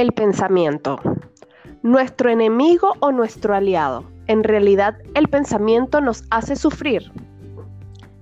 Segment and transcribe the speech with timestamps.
[0.00, 0.98] El pensamiento.
[1.82, 4.10] ¿Nuestro enemigo o nuestro aliado?
[4.28, 7.12] En realidad, el pensamiento nos hace sufrir.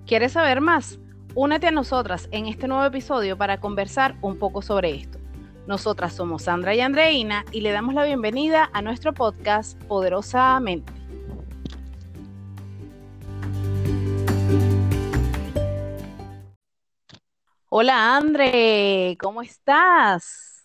[0.04, 0.98] ¿Quieres saber más?
[1.36, 5.20] Únete a nosotras en este nuevo episodio para conversar un poco sobre esto.
[5.68, 10.92] Nosotras somos Sandra y Andreina y le damos la bienvenida a nuestro podcast Poderosamente.
[17.68, 20.57] Hola Andre, ¿cómo estás?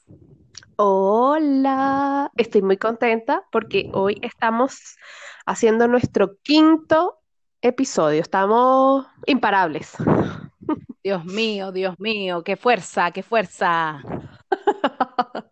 [0.75, 4.97] Hola, estoy muy contenta porque hoy estamos
[5.45, 7.19] haciendo nuestro quinto
[7.61, 8.21] episodio.
[8.21, 9.93] Estamos imparables.
[11.03, 14.01] Dios mío, Dios mío, qué fuerza, qué fuerza.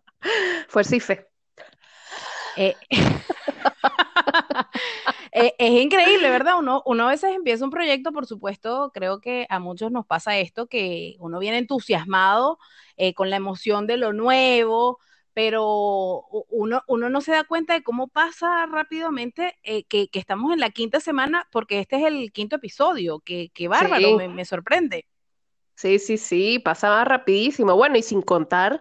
[0.68, 1.28] Fuerza y fe.
[2.56, 2.74] Eh,
[5.32, 6.58] Eh, es increíble, ¿verdad?
[6.58, 10.36] Uno, uno a veces empieza un proyecto, por supuesto, creo que a muchos nos pasa
[10.38, 12.58] esto, que uno viene entusiasmado
[12.96, 14.98] eh, con la emoción de lo nuevo,
[15.34, 20.60] pero uno, uno no se da cuenta de cómo pasa rápidamente eh, que, estamos en
[20.60, 25.06] la quinta semana, porque este es el quinto episodio, que, bárbaro, me, me sorprende.
[25.74, 27.74] Sí, sí, sí, pasa rapidísimo.
[27.76, 28.80] Bueno, y sin contar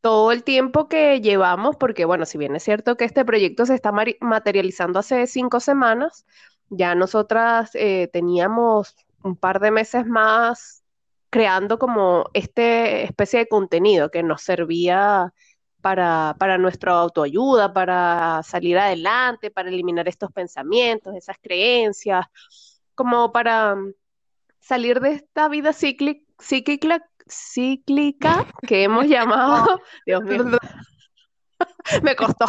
[0.00, 3.74] todo el tiempo que llevamos, porque bueno, si bien es cierto que este proyecto se
[3.74, 6.26] está materializando hace cinco semanas,
[6.70, 10.82] ya nosotras eh, teníamos un par de meses más
[11.28, 15.32] creando como este especie de contenido que nos servía
[15.80, 22.26] para, para nuestra autoayuda, para salir adelante, para eliminar estos pensamientos, esas creencias,
[22.94, 23.76] como para
[24.60, 30.44] salir de esta vida cíclica, cíclica, cíclica que hemos llamado, Dios mío,
[32.02, 32.46] me costó.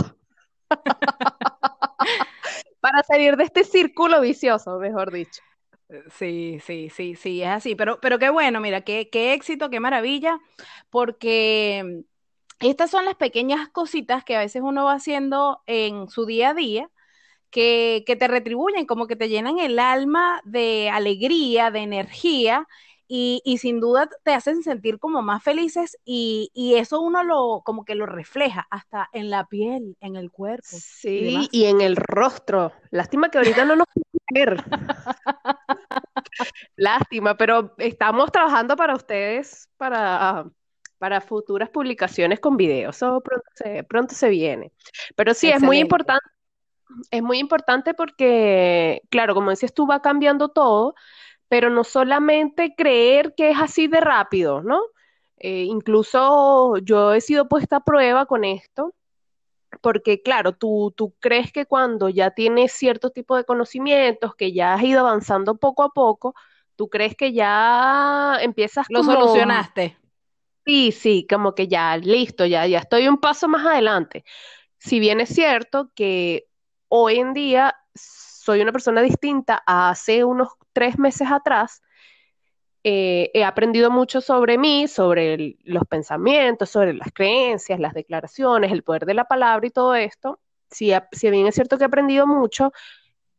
[2.79, 5.41] Para salir de este círculo vicioso, mejor dicho.
[6.09, 7.75] Sí, sí, sí, sí, es así.
[7.75, 10.39] Pero, pero qué bueno, mira, qué, qué éxito, qué maravilla,
[10.89, 12.03] porque
[12.61, 16.53] estas son las pequeñas cositas que a veces uno va haciendo en su día a
[16.53, 16.89] día.
[17.49, 22.65] Que, que te retribuyen, como que te llenan el alma de alegría, de energía,
[23.13, 27.93] y, sin duda te hacen sentir como más felices y, eso uno lo como que
[27.93, 30.69] lo refleja hasta en la piel, en el cuerpo.
[30.69, 32.71] Sí, y, en el rostro.
[32.89, 33.87] Lástima que ahorita no nos
[34.33, 34.55] ver.
[36.77, 40.45] Lástima, pero estamos trabajando para ustedes para,
[41.01, 42.95] para futuras publicaciones con videos.
[42.95, 44.71] Eso pronto se, pronto se viene.
[45.15, 46.23] Pero sí, es muy importante.
[47.09, 50.93] Es muy importante porque, claro, como decías tú, va cambiando todo
[51.51, 54.79] pero no solamente creer que es así de rápido, ¿no?
[55.37, 58.93] Eh, incluso yo he sido puesta a prueba con esto,
[59.81, 64.75] porque claro, tú, tú crees que cuando ya tienes cierto tipo de conocimientos, que ya
[64.75, 66.35] has ido avanzando poco a poco,
[66.77, 69.97] tú crees que ya empiezas Lo solucionaste.
[70.65, 74.23] Sí, sí, como que ya, listo, ya, ya estoy un paso más adelante.
[74.79, 76.47] Si bien es cierto que
[76.89, 81.81] hoy en día soy una persona distinta a hace unos tres meses atrás,
[82.83, 88.83] eh, he aprendido mucho sobre mí, sobre los pensamientos, sobre las creencias, las declaraciones, el
[88.83, 90.39] poder de la palabra y todo esto.
[90.69, 92.71] Si, si bien es cierto que he aprendido mucho,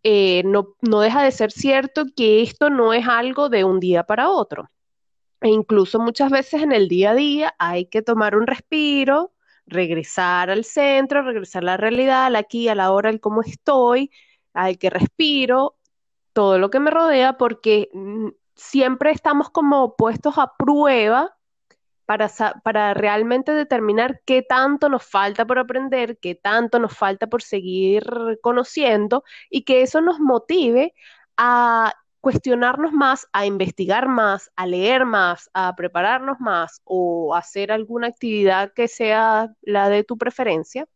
[0.05, 4.05] eh, no, no deja de ser cierto que esto no es algo de un día
[4.05, 4.71] para otro.
[5.43, 9.33] E incluso muchas veces en el día a día hay que tomar un respiro,
[9.67, 14.11] regresar al centro, regresar a la realidad, al aquí, a la hora, al cómo estoy,
[14.55, 15.77] al que respiro
[16.33, 21.37] todo lo que me rodea porque mm, siempre estamos como puestos a prueba
[22.07, 22.31] para,
[22.63, 28.05] para realmente determinar qué tanto nos falta por aprender, qué tanto nos falta por seguir
[28.43, 30.95] conociendo y que eso nos motive
[31.37, 38.07] a cuestionarnos más, a investigar más, a leer más, a prepararnos más o hacer alguna
[38.07, 40.87] actividad que sea la de tu preferencia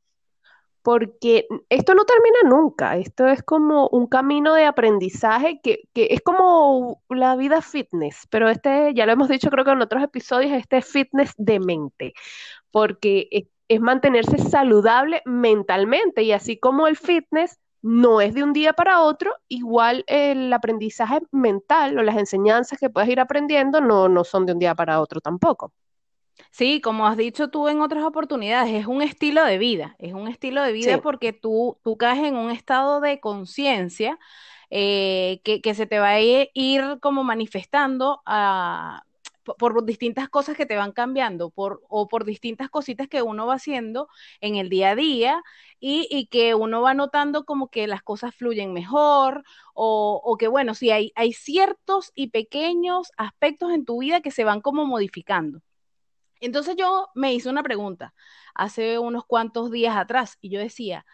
[0.86, 7.02] porque esto no termina nunca, esto es como un camino de aprendizaje que, es como
[7.08, 10.76] la vida fitness, pero este, ya lo hemos dicho creo que en otros episodios, este
[10.76, 12.14] es fitness de mente,
[12.70, 13.26] porque
[13.68, 19.02] es, mantenerse saludable mentalmente y así como el fitness no es de un día para
[19.02, 24.46] otro, igual el aprendizaje mental o las enseñanzas que puedes ir aprendiendo no, no son
[24.46, 25.72] de un día para otro tampoco.
[26.50, 30.28] Sí, como has dicho tú en otras oportunidades, es un estilo de vida, es un
[30.28, 34.18] estilo de vida porque tú, tú caes en un estado de conciencia
[34.70, 36.50] eh, que, se te va a ir,
[37.00, 39.04] como manifestando a,
[39.58, 43.54] por, distintas cosas que te van cambiando, por, o por distintas cositas que uno va
[43.54, 44.08] haciendo
[44.40, 45.42] en el día a día
[45.80, 49.44] y, que uno va notando como que las cosas fluyen mejor
[49.74, 54.30] o, o que bueno, sí, hay, hay ciertos y pequeños aspectos en tu vida que
[54.30, 55.62] se van como modificando.
[56.40, 58.14] Entonces yo me hice una pregunta
[58.54, 61.06] hace unos cuantos días atrás y yo decía,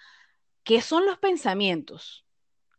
[0.64, 2.24] ¿qué son los pensamientos?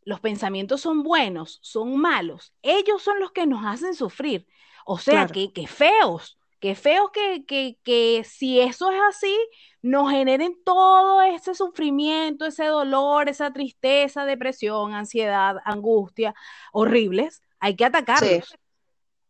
[0.05, 2.53] Los pensamientos son buenos, son malos.
[2.61, 4.47] Ellos son los que nos hacen sufrir.
[4.85, 9.37] O sea, que, feos, que feos que, que, que si eso es así,
[9.81, 16.35] nos generen todo ese sufrimiento, ese dolor, esa tristeza, depresión, ansiedad, angustia,
[16.71, 17.41] horribles.
[17.59, 18.55] Hay que atacarlos.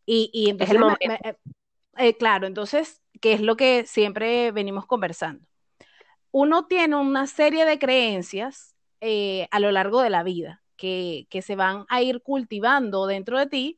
[0.06, 1.36] Y, y entonces, eh,
[1.96, 5.46] eh, claro, entonces, ¿qué es lo que siempre venimos conversando?
[6.32, 11.56] Uno tiene una serie de creencias eh, a lo largo de la vida que, se
[11.56, 13.76] van a ir cultivando dentro de ti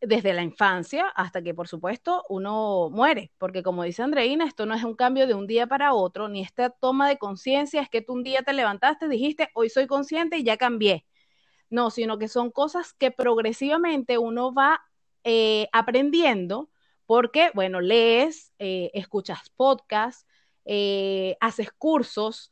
[0.00, 4.74] desde la infancia hasta que, por supuesto, uno muere, porque como dice Andreina, esto no
[4.74, 8.02] es un cambio de un día para otro, ni esta toma de conciencia es que
[8.02, 11.06] tú un día te levantaste, dijiste, hoy soy consciente y ya cambié.
[11.70, 14.82] No, sino que son cosas que progresivamente uno va
[15.24, 16.70] eh, aprendiendo
[17.06, 20.26] porque, bueno, lees, eh, escuchas podcasts,
[20.64, 22.50] eh, haces cursos,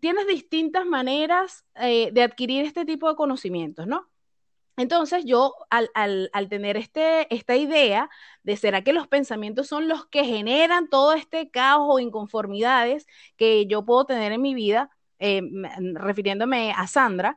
[0.00, 4.08] tienes distintas maneras de adquirir este tipo de conocimientos, ¿no?
[4.78, 5.90] Entonces yo al,
[6.48, 8.08] tener este, esta idea
[8.44, 13.66] de será que los pensamientos son los que generan todo este caos o inconformidades que
[13.66, 15.42] yo puedo tener en mi vida, eh,
[15.94, 17.36] refiriéndome a Sandra,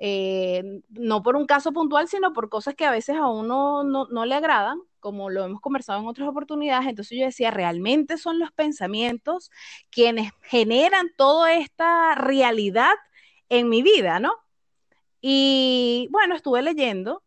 [0.00, 4.06] eh, no por un caso puntual, sino por cosas que a veces a uno no,
[4.06, 6.88] no, le agradan, como lo hemos conversado en otras oportunidades.
[6.88, 9.50] Entonces yo decía, realmente son los pensamientos
[9.90, 12.94] quienes generan toda esta realidad
[13.50, 14.32] en mi vida, ¿no?
[15.20, 17.22] Y bueno, estuve leyendo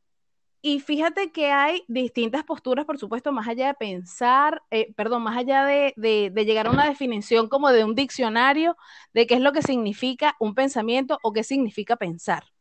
[0.66, 5.38] y fíjate que hay distintas posturas, por supuesto, más allá de pensar, eh, perdón, más
[5.38, 8.78] allá de, de, llegar a una definición como de un diccionario
[9.14, 12.53] de qué es lo que significa un pensamiento o qué significa pensar.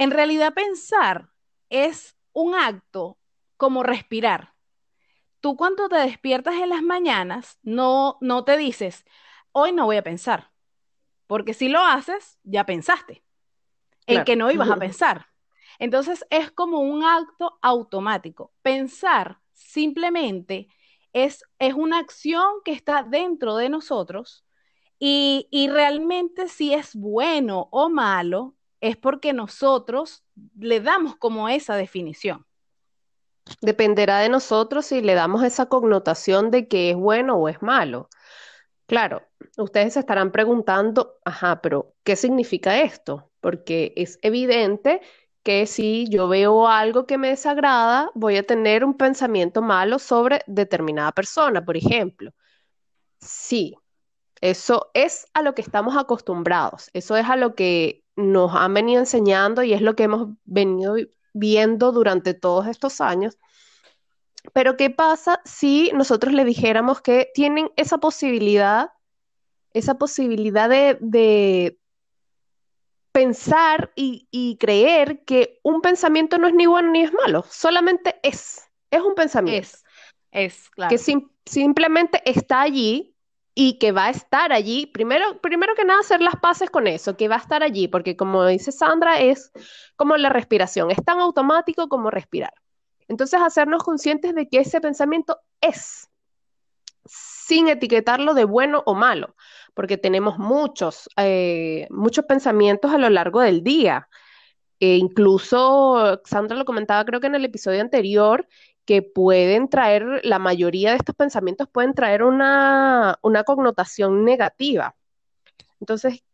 [0.00, 1.28] En realidad pensar
[1.68, 3.18] es un acto
[3.58, 4.54] como respirar.
[5.40, 9.04] Tú cuando te despiertas en las mañanas no, no te dices,
[9.52, 10.52] hoy no voy a pensar,
[11.26, 13.22] porque si lo haces, ya pensaste
[14.06, 15.26] en que no ibas a pensar.
[15.78, 18.54] Entonces es como un acto automático.
[18.62, 20.68] Pensar simplemente
[21.12, 24.46] es, es una acción que está dentro de nosotros
[24.98, 30.24] y, y realmente si es bueno o malo es porque nosotros
[30.58, 32.46] le damos como esa definición.
[33.60, 38.08] Dependerá de nosotros si le damos esa connotación de que es bueno o es malo.
[38.86, 39.22] Claro,
[39.56, 43.30] ustedes se estarán preguntando, ajá, pero ¿qué significa esto?
[43.40, 45.00] Porque es evidente
[45.42, 50.42] que si yo veo algo que me desagrada, voy a tener un pensamiento malo sobre
[50.46, 52.32] determinada persona, por ejemplo.
[53.20, 53.76] Sí,
[54.40, 59.00] eso es a lo que estamos acostumbrados, eso es a lo que nos han venido
[59.00, 60.96] enseñando y es lo que hemos venido
[61.32, 63.38] viendo durante todos estos años
[64.52, 68.90] pero ¿qué pasa si nosotros le dijéramos que tienen esa posibilidad,
[69.72, 71.76] esa posibilidad de,
[73.12, 78.68] pensar y, creer que un pensamiento no es ni bueno ni es malo, solamente es,
[78.90, 79.66] es un pensamiento.
[79.66, 79.84] Es,
[80.30, 80.90] es, claro.
[80.90, 80.98] Que
[81.44, 83.14] simplemente está allí
[83.54, 84.86] y que va a estar allí.
[84.86, 88.16] Primero, primero que nada, hacer las paces con eso, que va a estar allí, porque
[88.16, 89.52] como dice Sandra, es
[89.96, 92.54] como la respiración, es tan automático como respirar.
[93.08, 96.08] Entonces, hacernos conscientes de que ese pensamiento es,
[97.04, 99.34] sin etiquetarlo de bueno o malo,
[99.74, 104.08] porque tenemos muchos, eh, muchos pensamientos a lo largo del día.
[104.78, 108.46] E incluso, Sandra lo comentaba creo que en el episodio anterior,
[108.90, 114.96] que pueden traer, la mayoría de estos pensamientos pueden traer una, una connotación negativa.
[115.78, 116.24] Entonces,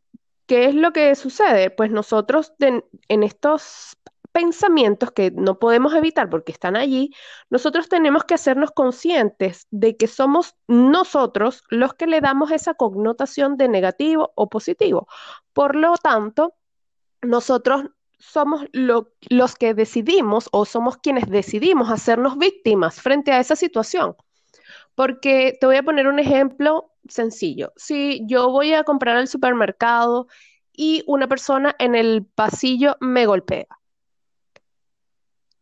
[0.46, 1.68] ¿qué es lo que sucede?
[1.68, 3.98] Pues nosotros en estos
[4.32, 7.10] pensamientos que no podemos evitar porque están allí,
[7.50, 13.58] nosotros tenemos que hacernos conscientes de que somos nosotros los que le damos esa connotación
[13.58, 15.08] de negativo o positivo.
[15.52, 16.54] Por lo tanto,
[17.20, 17.84] nosotros
[18.18, 24.16] somos los que decidimos o somos quienes decidimos hacernos víctimas frente a esa situación.
[24.94, 27.73] Porque te voy a poner un ejemplo sencillo.
[27.76, 30.26] Si yo voy a comprar al supermercado
[30.73, 33.66] y una persona en el pasillo me golpea,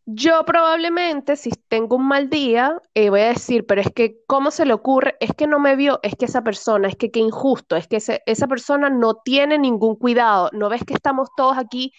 [0.06, 4.50] yo probablemente, si tengo un mal día, eh, voy a decir, pero es que, ¿cómo
[4.50, 5.16] se le ocurre?
[5.18, 7.96] Es que no me vio, es que esa persona, es que qué injusto, es que
[7.96, 11.92] esa persona no tiene ningún cuidado, no ves que estamos todos aquí.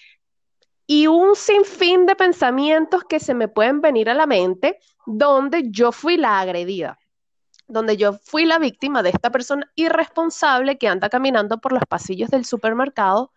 [0.88, 5.92] Y un sinfín de pensamientos que se me pueden venir a la mente donde yo
[5.92, 7.00] fui la agredida,
[7.68, 12.30] donde yo fui la víctima de esta persona irresponsable que anda caminando por los pasillos
[12.30, 13.32] del supermercado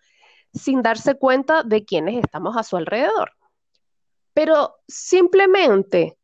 [0.52, 3.32] sin darse cuenta de quiénes estamos a su alrededor
[4.38, 6.16] pero simplemente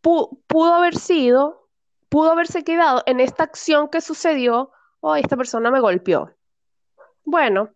[0.00, 1.68] pudo haber sido
[2.08, 6.32] pudo haberse quedado en esta acción que sucedió, o oh, esta persona me golpeó.
[7.24, 7.70] Bueno,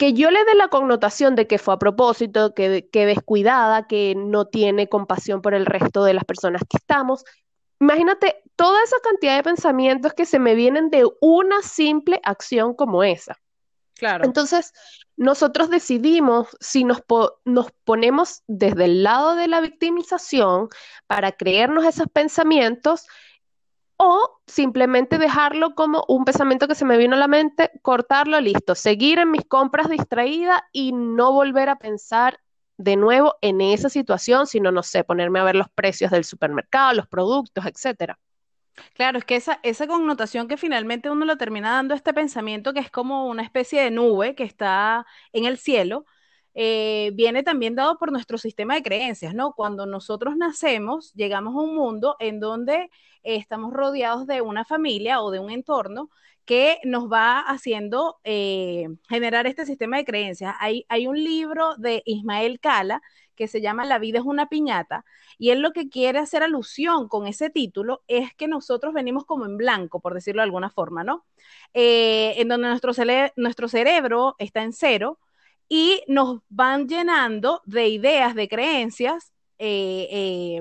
[0.00, 4.14] que yo le dé la connotación de que fue a propósito, que, que descuidada, que
[4.16, 7.22] no tiene compasión por el resto de las personas que estamos.
[7.80, 13.04] Imagínate toda esa cantidad de pensamientos que se me vienen de una simple acción como
[13.04, 13.36] esa.
[13.92, 14.24] Claro.
[14.24, 14.72] Entonces,
[15.18, 17.02] nosotros decidimos si nos,
[17.44, 20.70] nos ponemos desde el lado de la victimización
[21.08, 23.06] para creernos esos pensamientos
[24.02, 28.74] o simplemente dejarlo como un pensamiento que se me vino a la mente, cortarlo, listo,
[28.74, 32.40] seguir en mis compras distraída y no volver a pensar
[32.78, 36.94] de nuevo en esa situación, sino, no sé, ponerme a ver los precios del supermercado,
[36.94, 38.18] los productos, etcétera.
[38.94, 42.80] Claro, es que esa, esa connotación que finalmente uno lo termina dando este pensamiento que
[42.80, 45.04] es como una especie de nube que está
[45.34, 46.06] en el cielo,
[46.54, 49.52] eh, viene también dado por nuestro sistema de creencias, ¿no?
[49.54, 52.90] Cuando nosotros nacemos, llegamos a un mundo en donde
[53.22, 56.10] estamos rodeados de una familia o de un entorno
[56.44, 60.56] que nos va haciendo eh, generar este sistema de creencias.
[60.58, 63.02] Hay, un libro de Ismael Cala
[63.36, 65.04] que se llama La vida es una piñata,
[65.38, 69.46] y él lo que quiere hacer alusión con ese título es que nosotros venimos como
[69.46, 71.24] en blanco, por decirlo de alguna forma, ¿no?
[71.72, 72.92] Eh, en donde nuestro,
[73.36, 75.18] nuestro cerebro está en cero
[75.70, 80.60] y nos van llenando de ideas, de creencias, eh,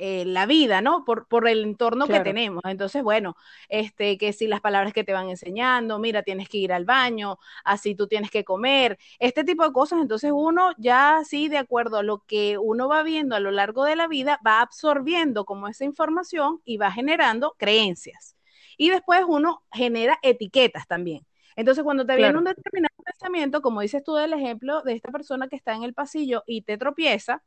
[0.00, 1.04] eh, la vida, ¿no?
[1.04, 2.62] Por, por el entorno que tenemos.
[2.66, 3.34] Entonces, bueno,
[3.68, 7.38] este, que si las palabras que te van enseñando, mira, tienes que ir al baño,
[7.64, 10.00] así tú tienes que comer, este tipo de cosas.
[10.00, 13.82] Entonces, uno ya sí, de acuerdo a lo que uno va viendo a lo largo
[13.84, 18.36] de la vida, va absorbiendo como esa información y va generando creencias.
[18.76, 21.26] Y después uno genera etiquetas también.
[21.58, 25.48] Entonces, cuando te viene un determinado pensamiento, como dices tú del ejemplo de esta persona
[25.48, 27.42] que está en el pasillo y te tropieza,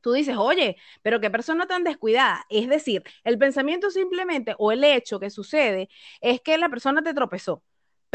[0.00, 2.46] tú dices, oye, pero qué persona tan descuidada.
[2.48, 5.90] Es decir, el pensamiento simplemente o el hecho que sucede
[6.22, 7.62] es que la persona te tropezó,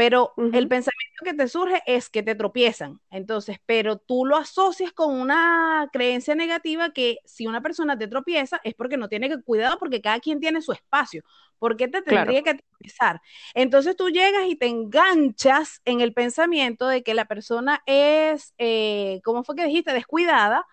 [0.00, 3.02] pero el pensamiento que te surge es que te tropiezan.
[3.10, 8.62] Entonces, pero tú lo asocias con una creencia negativa que si una persona te tropieza
[8.64, 11.22] es porque no tiene que cuidado porque cada quien tiene su espacio.
[11.58, 13.20] ¿Por qué te tendría que tropezar?
[13.52, 19.20] Entonces tú llegas y te enganchas en el pensamiento de que la persona es, eh,
[19.22, 19.92] ¿cómo fue que dijiste?
[19.92, 20.66] Descuidada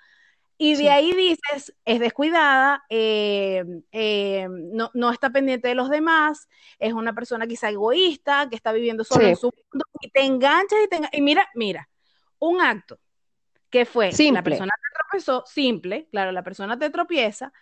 [0.58, 6.50] y de ahí dices, es descuidada, eh, eh, no, está pendiente de los demás,
[6.80, 10.80] es una persona quizá egoísta, que está viviendo solo en su mundo, y te enganchas
[10.84, 11.88] y te y mira, mira,
[12.40, 13.00] un acto
[13.70, 17.54] que fue, la persona te tropezó, simple, claro, la persona te tropieza,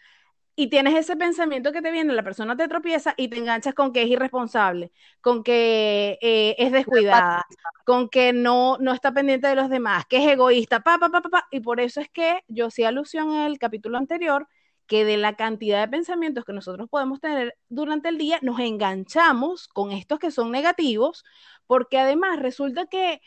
[0.56, 3.92] y tienes ese pensamiento que te viene, la persona te tropieza y te enganchas con
[3.92, 7.46] que es irresponsable, con que eh, es descuidada,
[7.86, 11.22] con que no, no está pendiente de los demás, que es egoísta, pa, pa, pa,
[11.22, 14.48] pa, y por eso es que yo hacía alusión en el capítulo anterior
[14.88, 19.68] que de la cantidad de pensamientos que nosotros podemos tener durante el día, nos enganchamos
[19.68, 21.26] con estos que son negativos,
[21.68, 23.20] porque además resulta que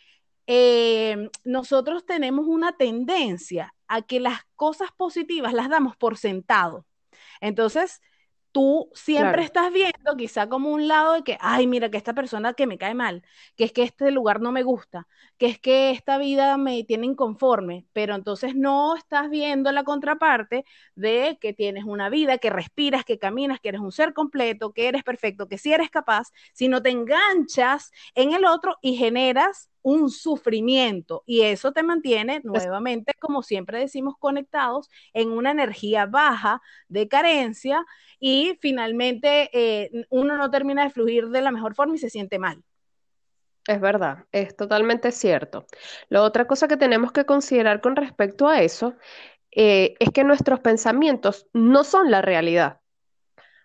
[0.46, 6.86] eh, nosotros tenemos una tendencia a que las cosas positivas las damos por sentado.
[7.40, 8.00] Entonces,
[8.52, 12.54] tú siempre estás viendo quizá como un lado de que, ay, mira, que esta persona
[12.54, 13.22] que me cae mal,
[13.56, 17.06] que es que este lugar no me gusta, que es que esta vida me tiene
[17.06, 20.64] inconforme, pero entonces no estás viendo la contraparte
[20.94, 24.88] de que tienes una vida, que respiras, que caminas, que eres un ser completo, que
[24.88, 30.10] eres perfecto, que sí eres capaz, sino te enganchas en el otro y generas un
[30.10, 37.08] sufrimiento y eso te mantiene nuevamente, como siempre decimos, conectados en una energía baja de
[37.08, 37.86] carencia
[38.20, 42.38] y finalmente eh, uno no termina de fluir de la mejor forma y se siente
[42.38, 42.62] mal.
[43.66, 45.66] Es verdad, es totalmente cierto.
[46.10, 48.94] La otra cosa que tenemos que considerar con respecto a eso
[49.50, 52.80] eh, es que nuestros pensamientos no son la realidad.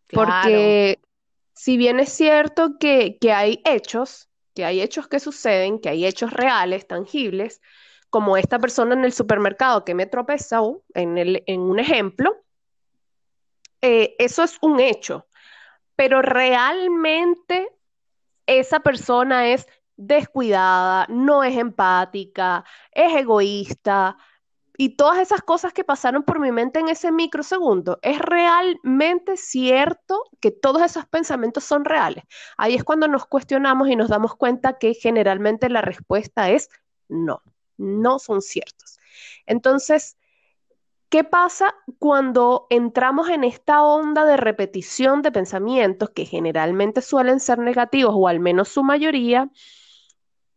[0.10, 1.02] Porque
[1.54, 6.06] si bien es cierto que, que hay hechos, que hay hechos que suceden, que hay
[6.06, 7.62] hechos reales, tangibles,
[8.10, 12.44] como esta persona en el supermercado que me tropezó, en, el, en un ejemplo,
[13.82, 15.28] eh, eso es un hecho,
[15.96, 17.70] pero realmente
[18.46, 24.18] esa persona es descuidada, no es empática, es egoísta,
[24.78, 30.24] y todas esas cosas que pasaron por mi mente en ese microsegundo, ¿es realmente cierto
[30.40, 32.24] que todos esos pensamientos son reales?
[32.58, 36.70] Ahí es cuando nos cuestionamos y nos damos cuenta que generalmente la respuesta es
[37.08, 37.44] no,
[37.78, 38.98] no son ciertos.
[39.46, 40.18] Entonces,
[41.10, 47.60] ¿qué pasa cuando entramos en esta onda de repetición de pensamientos que generalmente suelen ser
[47.60, 49.52] negativos o al menos su mayoría?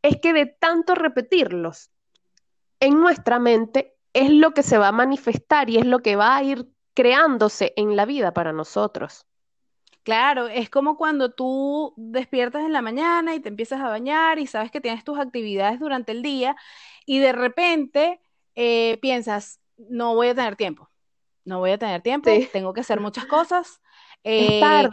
[0.00, 1.90] Es que de tanto repetirlos
[2.80, 6.36] en nuestra mente es lo que se va a manifestar y es lo que va
[6.36, 9.26] a ir creándose en la vida para nosotros.
[10.04, 14.46] Claro, es como cuando tú despiertas en la mañana y te empiezas a bañar y
[14.46, 16.56] sabes que tienes tus actividades durante el día
[17.04, 18.20] y de repente
[18.54, 20.88] eh, piensas, no voy a tener tiempo,
[21.44, 23.82] no voy a tener tiempo, tengo que hacer muchas cosas.
[24.24, 24.88] Eh,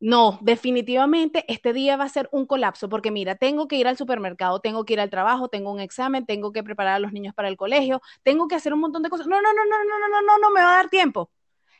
[0.00, 3.98] no, definitivamente este día va a ser un colapso porque mira, tengo que ir al
[3.98, 7.34] supermercado, tengo que ir al trabajo, tengo un examen, tengo que preparar a los niños
[7.34, 9.26] para el colegio, tengo que hacer un montón de cosas.
[9.26, 11.30] No, no, no, no, no, no, no, no, no me va a dar tiempo.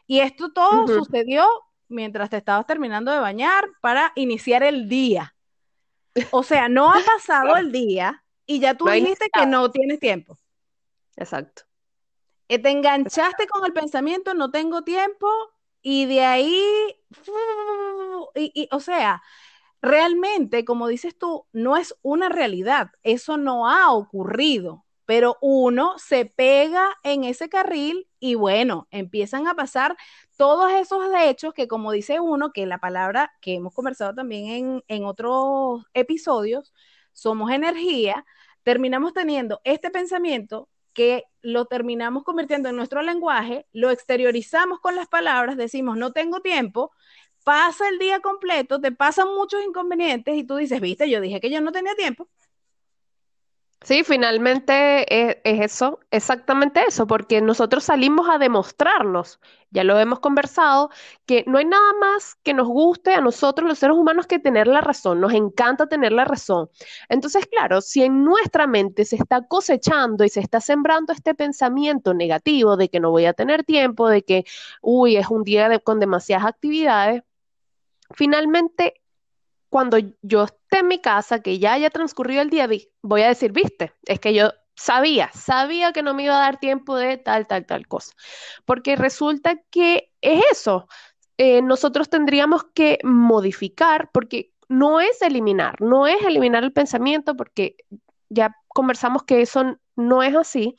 [0.07, 1.47] Y esto todo sucedió
[1.89, 5.35] mientras te estabas terminando de bañar para iniciar el día.
[6.31, 10.37] O sea, no ha pasado el día y ya tú dijiste que no tienes tiempo.
[11.17, 11.63] Exacto.
[12.49, 15.29] Eh, te enganchaste con el pensamiento, no tengo tiempo,
[15.83, 16.97] y de ahí,
[18.35, 19.23] y, o sea,
[19.83, 26.25] realmente, como dices tú, no es una realidad, eso no ha ocurrido pero uno se
[26.25, 29.97] pega en ese carril y bueno, empiezan a pasar
[30.37, 35.05] todos esos hechos que como dice uno, que la palabra que hemos conversado también en,
[35.05, 36.73] otros episodios,
[37.13, 38.25] somos energía,
[38.63, 45.09] terminamos teniendo este pensamiento que lo terminamos convirtiendo en nuestro lenguaje, lo exteriorizamos con las
[45.09, 46.93] palabras, decimos no tengo tiempo,
[47.45, 51.51] pasa el día completo, te pasan muchos inconvenientes y tú dices, viste, yo dije que
[51.51, 52.29] yo no tenía tiempo.
[53.83, 60.91] Sí, finalmente es, eso, exactamente eso, porque nosotros salimos a demostrarnos, ya lo hemos conversado,
[61.25, 64.67] que no hay nada más que nos guste a nosotros los seres humanos que tener
[64.67, 66.69] la razón, nos encanta tener la razón.
[67.09, 72.13] Entonces, claro, si en nuestra mente se está cosechando y se está sembrando este pensamiento
[72.13, 74.45] negativo de que no voy a tener tiempo, de que,
[74.83, 77.23] uy, es un día con demasiadas actividades,
[78.15, 79.00] finalmente
[79.71, 82.69] cuando yo esté en mi casa, que ya haya transcurrido el día,
[83.03, 86.59] voy a decir, viste, es que yo sabía, sabía que no me iba a dar
[86.59, 88.13] tiempo de tal, tal, tal cosa.
[88.65, 90.89] Porque resulta que es eso.
[91.39, 97.77] Eh, nosotros tendríamos que modificar, porque no es eliminar, no es eliminar el pensamiento, porque
[98.29, 100.77] ya conversamos que eso no es así,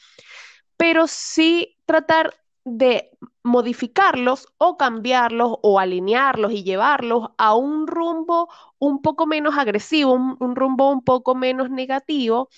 [0.78, 3.12] pero sí tratar de
[3.44, 10.56] modificarlos o cambiarlos o alinearlos y llevarlos a un rumbo un poco menos agresivo, un,
[10.56, 12.50] rumbo un poco menos negativo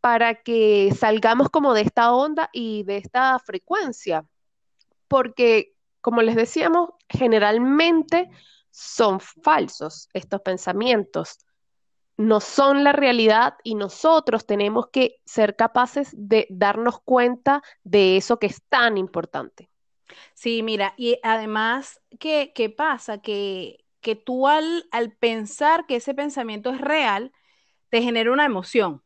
[0.00, 4.24] para que salgamos como de esta onda y de esta frecuencia.
[5.06, 8.30] Porque, como les decíamos, generalmente
[8.70, 11.38] son falsos estos pensamientos,
[12.16, 18.38] no son la realidad y nosotros tenemos que ser capaces de darnos cuenta de eso
[18.38, 19.70] que es tan importante.
[20.34, 23.18] Sí, mira, y además, ¿qué, qué pasa?
[23.18, 27.32] Que, que tú al, al pensar que ese pensamiento es real,
[27.88, 29.02] te genera una emoción.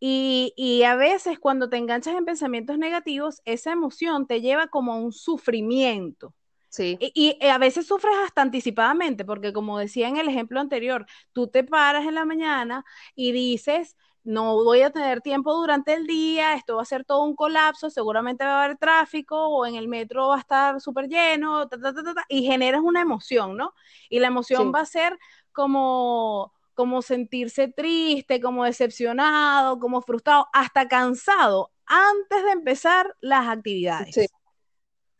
[0.00, 4.92] Y, y, a veces cuando te enganchas en pensamientos negativos, esa emoción te lleva como
[4.92, 6.34] a un sufrimiento.
[6.74, 6.96] Sí.
[7.00, 11.46] Y, y, a veces sufres hasta anticipadamente, porque como decía en el ejemplo anterior, tú
[11.46, 12.84] te paras en la mañana
[13.14, 17.22] y dices, no voy a tener tiempo durante el día, esto va a ser todo
[17.22, 21.08] un colapso, seguramente va a haber tráfico o en el metro va a estar súper
[21.08, 21.68] lleno,
[22.28, 23.72] y generas una emoción, ¿no?
[24.08, 25.16] Y la emoción va a ser
[25.52, 34.12] como como sentirse triste, como decepcionado, como frustrado, hasta cansado antes de empezar las actividades.
[34.12, 34.26] Sí.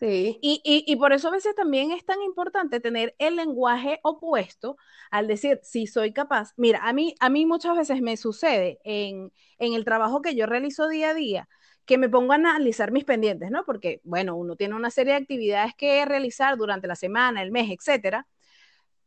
[0.01, 4.77] Y, por eso a veces también es tan importante tener el lenguaje opuesto
[5.11, 6.53] al decir, si soy capaz.
[6.57, 10.47] Mira, a mí, a mí muchas veces me sucede en, en el trabajo que yo
[10.47, 11.49] realizo día a día,
[11.87, 13.65] que me pongo a analizar mis pendientes, ¿no?
[13.65, 17.71] Porque, bueno, uno tiene una serie de actividades que realizar durante la semana, el mes,
[17.71, 18.27] etcétera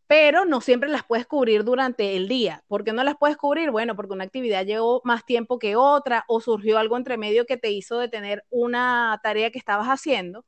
[0.08, 2.63] pero no siempre las puedes cubrir durante el día.
[2.67, 3.72] ¿Por qué no las puedes cubrir?
[3.72, 7.58] Bueno, porque una actividad llevó más tiempo que otra o surgió algo entre medio que
[7.58, 10.46] te hizo detener una tarea que estabas haciendo.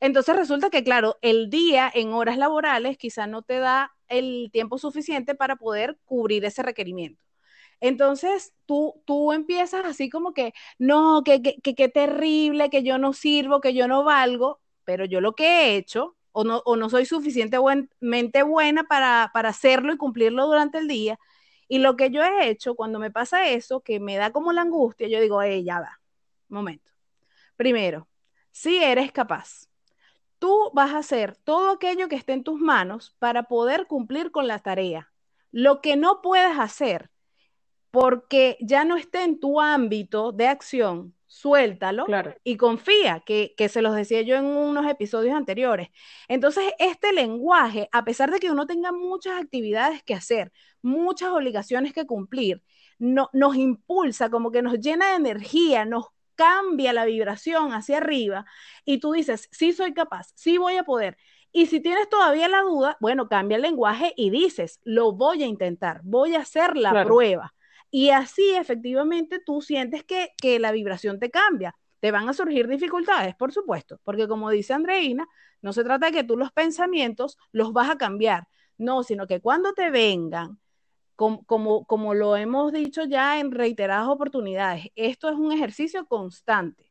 [0.00, 4.78] Entonces resulta que, claro, el día en horas laborales quizá no te da el tiempo
[4.78, 7.22] suficiente para poder cubrir ese requerimiento.
[7.80, 12.98] Entonces tú, tú empiezas así como que, no, que, que, que, que terrible, que yo
[12.98, 16.76] no sirvo, que yo no valgo, pero yo lo que he hecho o no, o
[16.76, 21.18] no soy suficientemente buena para, hacerlo y cumplirlo durante el día.
[21.68, 24.62] Y lo que yo he hecho cuando me pasa eso, que me da como la
[24.62, 26.00] angustia, yo digo, hey, ya va,
[26.48, 26.90] momento.
[27.56, 28.08] Primero,
[28.50, 29.68] si eres capaz,
[30.38, 34.48] tú vas a hacer todo aquello que esté en tus manos para poder cumplir con
[34.48, 35.12] la tarea.
[35.52, 37.10] Lo que no puedes hacer,
[37.90, 42.06] porque ya no esté en tu ámbito de acción, suéltalo
[42.42, 45.88] y confía, que, se los decía yo en unos episodios anteriores.
[46.26, 50.50] Entonces, este lenguaje, a pesar de que uno tenga muchas actividades que hacer,
[50.82, 52.64] muchas obligaciones que cumplir,
[52.98, 58.44] no, nos impulsa, como que nos llena de energía, nos cambia la vibración hacia arriba
[58.84, 61.16] y tú dices, sí soy capaz, sí voy a poder.
[61.52, 65.46] Y si tienes todavía la duda, bueno, cambia el lenguaje y dices, lo voy a
[65.46, 67.54] intentar, voy a hacer la prueba.
[67.90, 71.76] Y así efectivamente tú sientes que, que la vibración te cambia.
[72.00, 75.26] Te van a surgir dificultades, por supuesto, porque como dice Andreina,
[75.60, 78.48] no se trata de que tú los pensamientos los vas a cambiar,
[78.78, 80.58] no, sino que cuando te vengan,
[81.14, 86.89] como, como, como lo hemos dicho ya en reiteradas oportunidades, esto es un ejercicio constante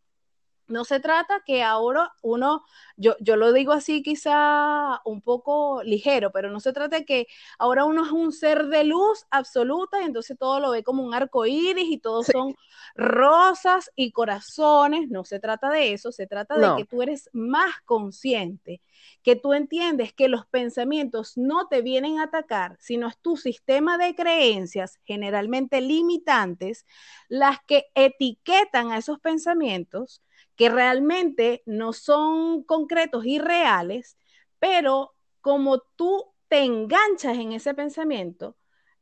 [0.70, 2.64] no se trata que ahora uno,
[2.96, 7.28] yo, yo lo digo así quizá un poco ligero, pero no se trata de que
[7.58, 11.14] ahora uno es un ser de luz absoluta y entonces todo lo ve como un
[11.14, 12.56] arco iris y todos son
[12.96, 15.10] rosas y corazones.
[15.10, 18.82] No se trata de eso, se trata de que tú eres más consciente,
[19.24, 23.98] que tú entiendes que los pensamientos no te vienen a atacar, sino es tu sistema
[23.98, 26.86] de creencias, generalmente limitantes,
[27.28, 30.22] las que etiquetan a esos pensamientos
[30.60, 34.18] que realmente no son concretos y reales,
[34.60, 38.58] pero como tú te enganchas en ese pensamiento,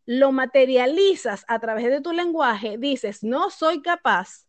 [0.05, 4.45] lo materializas a través de tu lenguaje, dices, no soy capaz,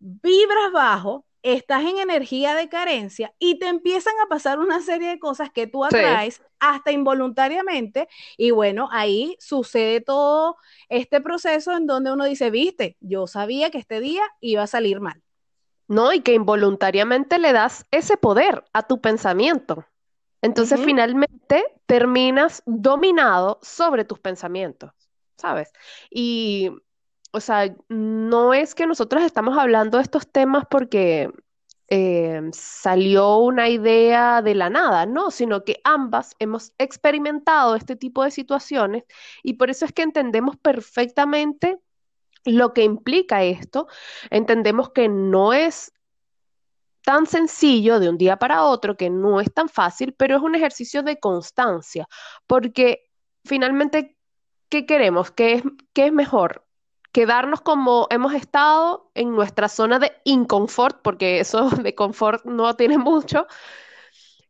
[0.00, 5.20] vibras bajo, estás en energía de carencia y te empiezan a pasar una serie de
[5.20, 10.56] cosas que tú atraes hasta involuntariamente y bueno, ahí sucede todo
[10.88, 14.98] este proceso en donde uno dice, viste, yo sabía que este día iba a salir
[14.98, 15.22] mal.
[15.88, 16.12] ¿No?
[16.12, 19.84] Y que involuntariamente le das ese poder a tu pensamiento.
[20.40, 24.92] Entonces, finalmente, terminas dominado sobre tus pensamientos,
[25.36, 25.72] ¿sabes?
[26.10, 26.70] Y,
[27.32, 31.30] o sea, no es que nosotros estamos hablando de estos temas porque
[31.88, 38.22] eh, salió una idea de la nada, no, sino que ambas hemos experimentado este tipo
[38.22, 39.04] de situaciones
[39.42, 41.80] y por eso es que entendemos perfectamente
[42.52, 43.88] lo que implica esto,
[44.30, 45.92] entendemos que no es
[47.08, 50.54] tan sencillo de un día para otro, que no es tan fácil, pero es un
[50.54, 52.06] ejercicio de constancia,
[52.46, 53.10] porque
[53.44, 54.18] finalmente,
[54.68, 55.30] ¿qué queremos?
[55.30, 55.62] ¿Qué es,
[55.94, 56.66] qué es mejor?
[57.12, 62.98] Quedarnos como hemos estado en nuestra zona de inconfort, porque eso de confort no tiene
[62.98, 63.46] mucho,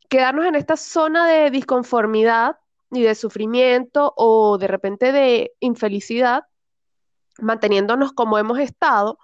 [0.08, 2.58] quedarnos en esta zona de disconformidad
[2.90, 6.44] y de sufrimiento o de repente de infelicidad
[7.38, 9.18] manteniéndonos como hemos estado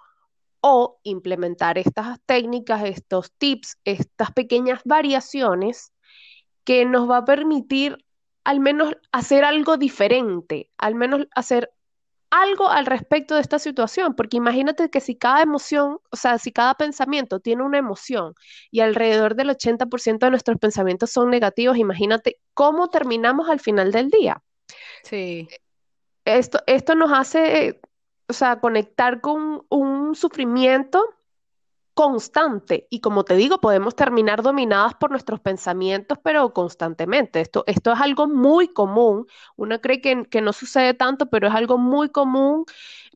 [0.61, 5.93] o implementar estas técnicas, estos tips, estas pequeñas variaciones
[6.63, 8.03] que nos va a permitir
[8.43, 11.71] al menos hacer algo diferente, al menos hacer
[12.31, 16.51] algo al respecto de esta situación, porque imagínate que si cada emoción, o sea, si
[16.51, 18.33] cada pensamiento tiene una emoción
[18.71, 24.09] y alrededor del 80% de nuestros pensamientos son negativos, imagínate cómo terminamos al final del
[24.09, 24.41] día.
[25.03, 25.47] Sí.
[26.25, 27.79] Esto, esto nos hace
[28.27, 31.03] o sea, conectar con un sufrimiento
[31.95, 32.87] constante.
[32.89, 37.39] Y como te digo, podemos terminar dominadas por nuestros pensamientos, pero constantemente.
[37.39, 39.25] Esto, esto es algo muy común.
[39.55, 42.65] Uno cree que, no sucede tanto, pero es algo muy común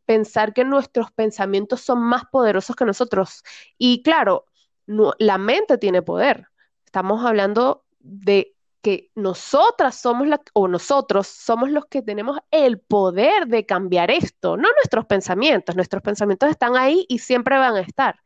[0.06, 3.44] pensar que nuestros pensamientos son más poderosos que nosotros.
[3.78, 4.46] Y claro,
[4.88, 6.48] la mente tiene poder.
[6.86, 13.48] Estamos hablando de que nosotras somos la, o nosotros somos los que tenemos el poder
[13.48, 18.20] de cambiar esto, no nuestros pensamientos, nuestros pensamientos están ahí y siempre van a estar.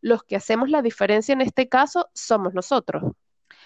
[0.00, 3.02] Los que hacemos la diferencia en este caso somos nosotros.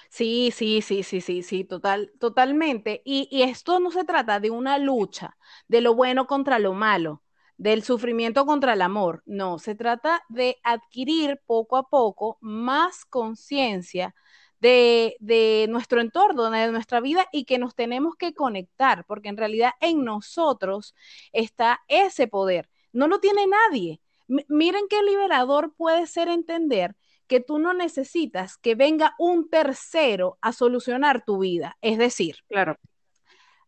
[0.09, 3.03] Sí, sí, sí, sí, sí, sí, total, totalmente.
[3.05, 5.37] Y, y esto no se trata de una lucha,
[5.69, 7.23] de lo bueno contra lo malo,
[7.57, 9.23] del sufrimiento contra el amor.
[9.27, 14.15] No, se trata de adquirir poco a poco más conciencia
[14.61, 19.73] de, nuestro entorno, de nuestra vida y que nos tenemos que conectar, porque en realidad
[19.81, 20.95] en nosotros
[21.33, 22.69] está ese poder.
[22.93, 24.01] No lo tiene nadie.
[24.29, 26.95] miren qué liberador puede ser entender
[27.27, 31.77] que tú no necesitas que venga un tercero a solucionar tu vida.
[31.81, 32.77] Es decir, claro.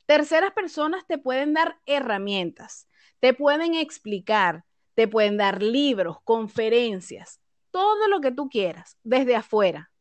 [0.06, 2.88] terceras personas te pueden dar herramientas,
[3.20, 9.91] te pueden explicar, te pueden dar libros, conferencias, todo lo que tú quieras desde afuera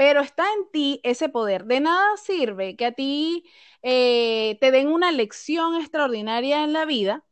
[0.00, 1.66] pero está en ti ese poder.
[1.66, 3.44] De nada sirve que a ti
[3.82, 7.22] eh, te den una lección extraordinaria en la vida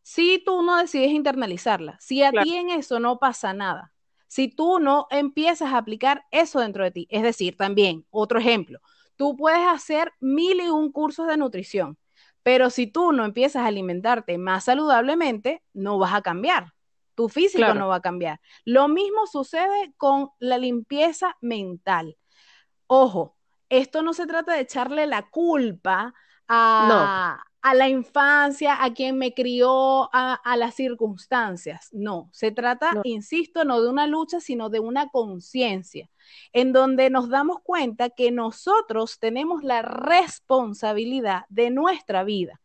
[0.00, 3.92] si tú no decides internalizarla, si a ti en eso no pasa nada,
[4.28, 7.06] si tú no empiezas a aplicar eso dentro de ti.
[7.10, 8.80] Es decir, también, otro ejemplo,
[9.16, 11.98] tú puedes hacer mil y un cursos de nutrición,
[12.42, 16.75] pero si tú no empiezas a alimentarte más saludablemente, no vas a cambiar
[17.16, 18.40] tu físico no va a cambiar.
[18.64, 22.16] Lo mismo sucede con la limpieza mental.
[22.86, 23.36] Ojo,
[23.68, 26.14] esto no se trata de echarle la culpa
[26.46, 31.88] a, a la infancia, a quien me crió, a, las circunstancias.
[31.90, 36.08] No, se trata, insisto, no de una lucha, sino de una conciencia,
[36.52, 42.60] en donde nos damos cuenta que nosotros tenemos la responsabilidad de nuestra vida.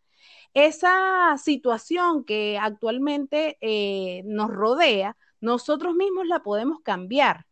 [0.54, 7.46] Esa situación que actualmente eh, nos rodea, nosotros mismos la podemos cambiar.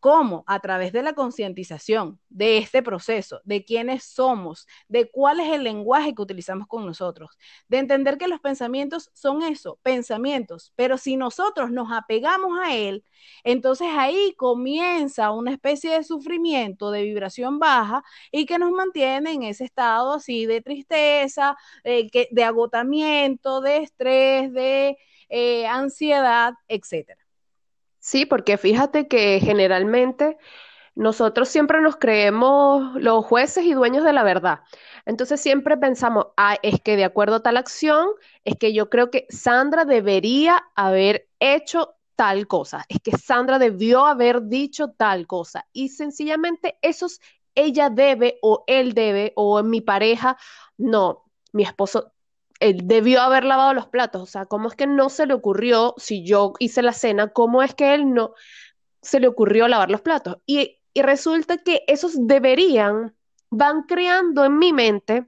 [0.00, 0.44] ¿Cómo?
[0.46, 5.62] A través de la concientización de este proceso, de quiénes somos, de cuál es el
[5.64, 11.16] lenguaje que utilizamos con nosotros, de entender que los pensamientos son eso, pensamientos, pero si
[11.16, 13.04] nosotros nos apegamos a él,
[13.44, 19.42] entonces ahí comienza una especie de sufrimiento, de vibración baja y que nos mantiene en
[19.44, 24.96] ese estado así de tristeza, eh, de agotamiento, de estrés, de
[25.28, 27.23] eh, ansiedad, etcétera.
[28.04, 30.36] Sí, porque fíjate que generalmente
[30.96, 34.62] nosotros siempre nos creemos los jueces y dueños de la verdad.
[35.06, 38.08] Entonces siempre pensamos, ah, es que de acuerdo a tal acción,
[38.44, 44.06] es que yo creo que Sandra debería haber hecho tal cosa, es que Sandra debió
[44.06, 45.66] haber dicho tal cosa.
[45.72, 47.20] Y sencillamente eso es,
[47.54, 50.38] ella debe o él debe o mi pareja,
[50.78, 52.13] no, mi esposo
[52.60, 54.22] él debió haber lavado los platos.
[54.22, 57.62] O sea, ¿cómo es que no se le ocurrió, si yo hice la cena, cómo
[57.62, 58.34] es que él no
[59.02, 60.38] se le ocurrió lavar los platos?
[60.46, 63.16] Y, resulta que esos deberían
[63.50, 65.26] van creando en mi mente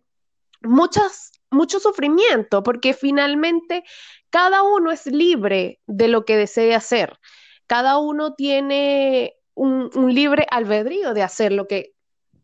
[0.62, 3.83] muchas, mucho sufrimiento, porque finalmente
[4.31, 7.19] cada uno es libre de lo que desee hacer.
[7.67, 11.96] Cada uno tiene un, un libre albedrío de hacer lo que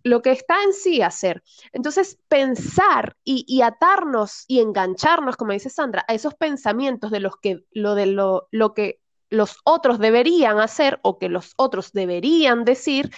[0.03, 1.43] lo que está en sí hacer.
[1.73, 7.65] Entonces, pensar y, atarnos y engancharnos, como dice Sandra, a esos pensamientos de los que
[7.73, 13.11] lo de lo, lo que los otros deberían hacer o que los otros deberían decir,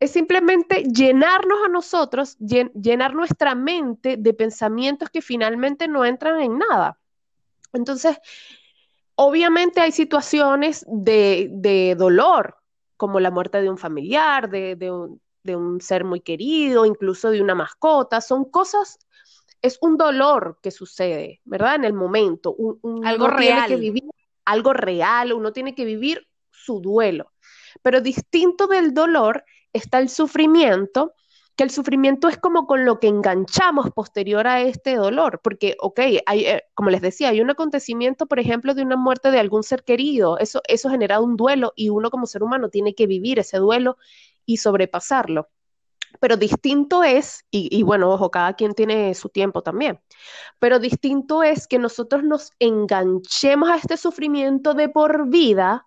[0.00, 6.58] es simplemente llenarnos a nosotros, llenar nuestra mente de pensamientos que finalmente no entran en
[6.58, 6.98] nada.
[7.72, 8.18] Entonces,
[9.14, 12.56] obviamente hay situaciones de, dolor,
[12.96, 17.30] como la muerte de un familiar, de, de, un, de un ser muy querido, incluso
[17.30, 18.98] de una mascota, son cosas,
[19.62, 21.76] es un dolor que sucede, ¿verdad?
[21.76, 22.56] En el momento,
[23.04, 23.68] algo real.
[23.68, 24.04] que vivir
[24.44, 27.32] algo real, uno tiene que vivir su duelo.
[27.82, 31.14] Pero distinto del dolor está el sufrimiento,
[31.56, 36.00] que el sufrimiento es como con lo que enganchamos posterior a este dolor, porque, ok,
[36.26, 39.62] hay, eh, como les decía, hay un acontecimiento, por ejemplo, de una muerte de algún
[39.62, 43.38] ser querido, eso, eso genera un duelo y uno como ser humano tiene que vivir
[43.38, 43.96] ese duelo
[44.44, 45.48] y sobrepasarlo.
[46.20, 50.00] Pero distinto es, y, bueno, ojo, cada quien tiene su tiempo también,
[50.60, 55.86] pero distinto es que nosotros nos enganchemos a este sufrimiento de por vida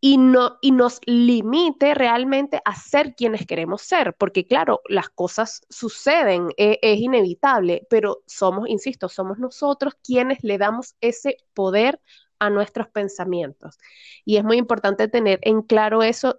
[0.00, 5.62] y, no, y nos limite realmente a ser quienes queremos ser, porque claro, las cosas
[5.68, 12.00] suceden, e, es inevitable, pero somos, insisto, somos nosotros quienes le damos ese poder
[12.38, 13.78] a nuestros pensamientos.
[14.24, 16.38] Y es muy importante tener en claro eso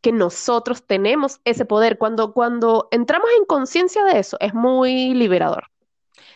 [0.00, 1.98] que nosotros tenemos ese poder.
[1.98, 5.64] Cuando, cuando entramos en conciencia de eso, es muy liberador.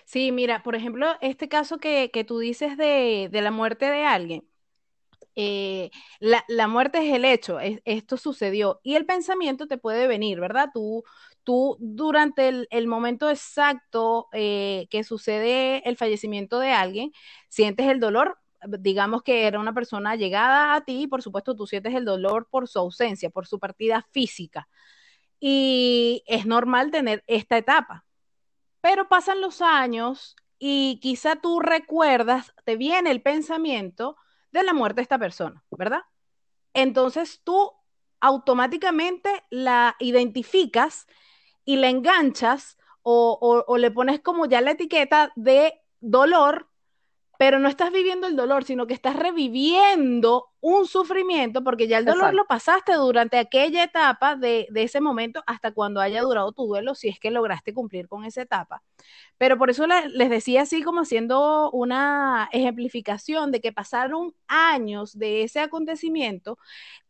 [0.05, 4.45] Sí, mira, por ejemplo, este caso que, tú dices de, la muerte de alguien,
[5.37, 10.71] eh, la, muerte es el hecho, esto sucedió y el pensamiento te puede venir, ¿verdad?
[10.75, 11.05] Tú,
[11.45, 17.13] tú durante el, momento exacto eh, que sucede el fallecimiento de alguien,
[17.49, 18.39] sientes el dolor,
[18.81, 22.69] digamos que era una persona llegada a ti, por supuesto tú sientes el dolor por
[22.69, 24.69] su ausencia, por su partida física.
[25.39, 28.05] Y es normal tener esta etapa.
[28.83, 34.17] Pero pasan los años y quizá tú recuerdas, te viene el pensamiento
[34.53, 36.03] de la muerte de esta persona, ¿verdad?
[36.75, 37.73] Entonces tú
[38.21, 41.07] automáticamente la identificas
[41.65, 46.70] y la enganchas o, o le pones como ya la etiqueta de dolor
[47.41, 52.05] pero no estás viviendo el dolor, sino que estás reviviendo un sufrimiento porque ya el
[52.05, 56.95] dolor lo pasaste durante aquella etapa de, ese momento hasta cuando haya durado tu duelo,
[56.95, 58.83] si es que lograste cumplir con esa etapa.
[59.39, 65.43] Pero por eso les decía así como haciendo una ejemplificación de que pasaron años de
[65.43, 66.59] ese acontecimiento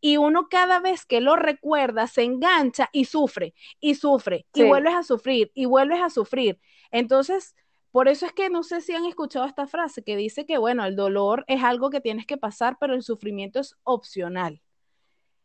[0.01, 4.95] y uno cada vez que lo recuerda se engancha y sufre y sufre y vuelves
[4.95, 6.61] a sufrir y vuelves a sufrir.
[6.93, 7.57] Entonces,
[7.93, 10.85] por eso es que no sé si han escuchado esta frase que dice que, bueno,
[10.85, 14.61] el dolor es algo que tienes que pasar, pero el sufrimiento es opcional.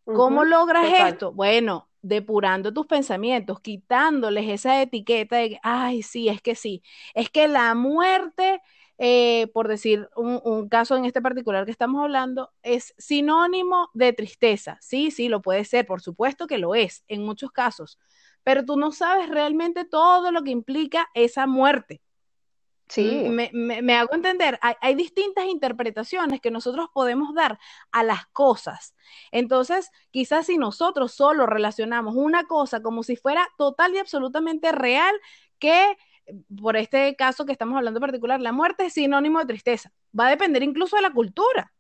[0.04, 1.32] ¿Cómo logras esto?
[1.32, 6.84] Bueno, depurando tus pensamientos, quitándoles esa etiqueta de, ay, sí, es que sí,
[7.16, 8.62] es que la muerte,
[9.00, 14.14] eh, por decir un, un, caso en este particular que estamos hablando, es sinónimo de
[14.14, 14.78] tristeza.
[14.82, 17.98] Sí, sí, lo puede ser, por supuesto que lo es en muchos casos,
[18.44, 22.04] pero tú no sabes realmente todo lo que implica esa muerte.
[22.88, 23.28] Sí.
[23.30, 27.58] Me, hago entender, hay, distintas interpretaciones que nosotros podemos dar
[27.92, 28.96] a las cosas.
[29.32, 35.16] Entonces, quizás si nosotros solo relacionamos una cosa como si fuera total y absolutamente real,
[35.58, 35.98] que
[36.62, 39.92] por este caso que estamos hablando en particular, la muerte es sinónimo de tristeza.
[40.18, 41.74] Va a depender incluso de la cultura.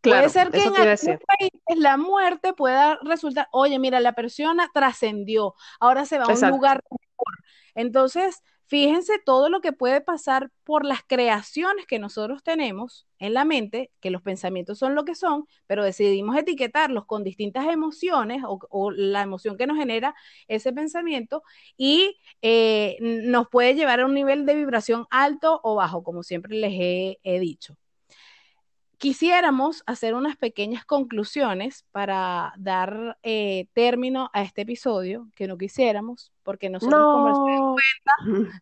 [0.00, 5.54] puede ser que en algunos países la muerte pueda resultar, oye, mira, la persona trascendió,
[5.80, 7.34] ahora se va a un lugar mejor.
[7.74, 13.44] Entonces, Fíjense todo lo que puede pasar por las creaciones que nosotros tenemos en la
[13.44, 18.90] mente, que los pensamientos son lo que son, pero decidimos etiquetarlos con distintas emociones o,
[18.90, 20.14] la emoción que nos genera
[20.48, 21.42] ese pensamiento
[21.76, 26.56] y eh, nos puede llevar a un nivel de vibración alto o bajo, como siempre
[26.56, 26.72] les
[27.22, 27.76] he dicho
[28.98, 36.32] quisiéramos hacer unas pequeñas conclusiones para dar eh, término a este episodio, que no quisiéramos,
[36.42, 37.65] porque nosotros no.
[37.76, 38.56] Cuenta,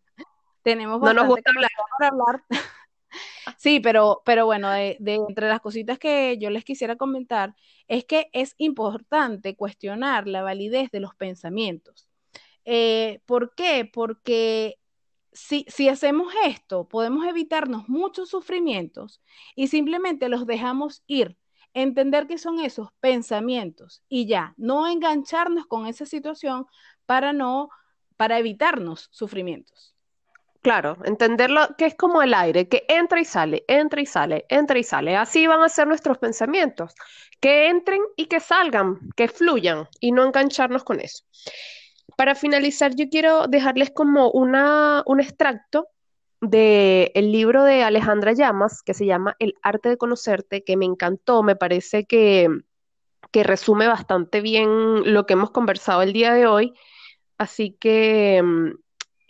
[0.63, 1.71] tenemos no nos gusta hablar.
[2.01, 2.45] hablar.
[3.59, 7.55] sí, pero, pero bueno, de, entre las cositas que yo les quisiera comentar,
[7.89, 12.09] es que es importante cuestionar la validez de los pensamientos.
[12.65, 13.89] Eh, ¿Por qué?
[13.93, 14.79] Porque
[15.35, 19.21] si, hacemos esto, podemos evitarnos muchos sufrimientos
[19.55, 21.37] y simplemente los dejamos ir,
[21.75, 26.67] entender que son esos pensamientos y ya, no engancharnos con esa situación
[27.05, 27.69] para no,
[28.17, 29.95] para evitarnos sufrimientos.
[30.65, 34.79] Claro, entenderlo que es como el aire, que entra y sale, entra y sale, entra
[34.79, 35.15] y sale.
[35.15, 36.95] Así van a ser nuestros pensamientos,
[37.39, 41.25] que entren y que salgan, que fluyan y no engancharnos con eso.
[42.17, 45.89] Para finalizar, yo quiero dejarles como una, un extracto
[46.41, 51.43] del libro de Alejandra Llamas, que se llama El arte de conocerte, que me encantó,
[51.43, 52.49] me parece que,
[53.31, 56.73] que resume bastante bien lo que hemos conversado el día de hoy.
[57.39, 58.71] Así que mm,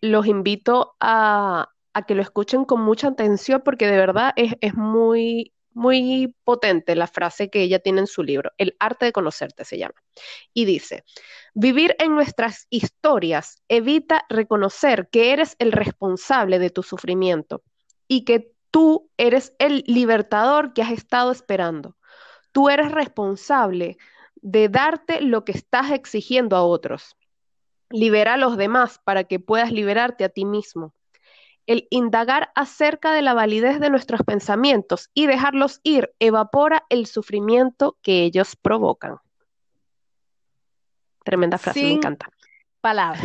[0.01, 1.71] los invito a,
[2.07, 7.07] que lo escuchen con mucha atención porque de verdad es, es muy, muy potente la
[7.07, 9.95] frase que ella tiene en su libro, El arte de conocerte se llama.
[10.53, 11.05] Y dice,
[11.55, 17.63] vivir en nuestras historias evita reconocer que eres el responsable de tu sufrimiento
[18.09, 21.97] y que tú eres el libertador que has estado esperando.
[22.53, 23.99] Tú eres responsable
[24.37, 27.17] de darte lo que estás exigiendo a otros.
[27.95, 30.95] Libera a los demás para que puedas liberarte a ti mismo
[31.67, 37.97] el indagar acerca de la validez de nuestros pensamientos y dejarlos ir evapora el sufrimiento
[38.03, 39.17] que ellos provocan.
[41.25, 42.29] Tremenda frase, me encanta.
[42.83, 43.25] Palabras.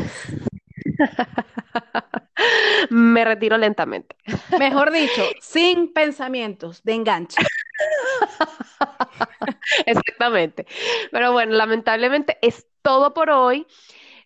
[2.90, 4.16] me retiro lentamente.
[4.58, 7.38] Mejor dicho, sin pensamientos de enganche.
[9.86, 10.66] Exactamente.
[11.12, 13.68] Pero bueno, lamentablemente es todo por hoy.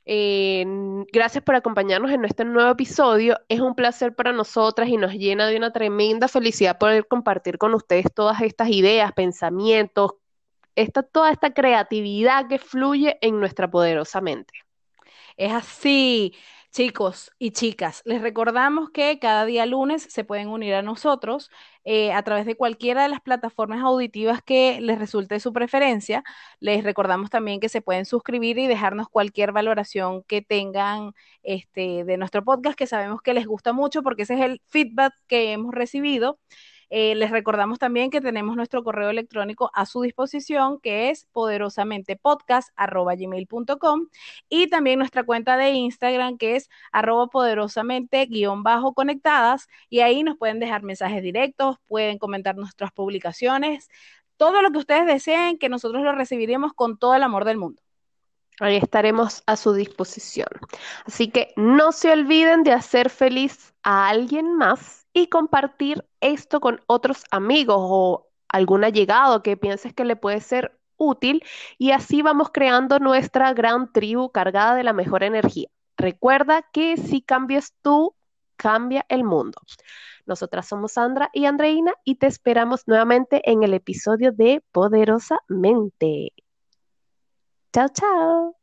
[0.06, 0.66] Eh,
[1.14, 3.38] gracias por acompañarnos en este nuevo episodio.
[3.48, 7.74] Es un placer para nosotras y nos llena de una tremenda felicidad poder compartir con
[7.74, 10.14] ustedes todas estas ideas, pensamientos,
[10.76, 14.54] esta, toda esta creatividad que fluye en nuestra poderosa mente.
[15.38, 16.36] Es así.
[16.74, 21.52] Chicos y chicas, les recordamos que cada día lunes se pueden unir a nosotros
[21.84, 26.24] eh, a través de cualquiera de las plataformas auditivas que les resulte de su preferencia.
[26.60, 32.18] Les recordamos también que se pueden suscribir y dejarnos cualquier valoración que tengan este, de
[32.18, 35.76] nuestro podcast, que sabemos que les gusta mucho porque ese es el feedback que hemos
[35.76, 36.40] recibido.
[36.90, 44.08] Eh, les recordamos también que tenemos nuestro correo electrónico a su disposición, que es poderosamentepodcast.gmail.com
[44.50, 50.84] y también nuestra cuenta de Instagram, que es arroba poderosamente-conectadas y ahí nos pueden dejar
[50.84, 53.90] mensajes directos, pueden comentar nuestras publicaciones,
[54.38, 57.83] todo lo que ustedes deseen, que nosotros lo recibiremos con todo el amor del mundo.
[58.60, 60.48] Ahí estaremos a su disposición.
[61.06, 66.82] Así que no se olviden de hacer feliz a alguien más y compartir esto con
[66.88, 71.44] otros amigos o algún allegado que pienses que le puede ser útil
[71.78, 75.70] y así vamos creando nuestra gran tribu cargada de la mejor energía.
[75.98, 78.16] Recuerda que si cambias tú,
[78.56, 79.60] cambia el mundo.
[80.26, 86.32] Nosotras somos Sandra y Andreina y te esperamos nuevamente en el episodio de Poderosamente.
[87.74, 88.56] Chao, chao.